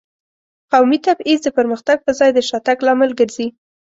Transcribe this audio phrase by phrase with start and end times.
[0.71, 3.47] قومي تبعیض د پرمختګ په ځای د شاتګ لامل ګرځي.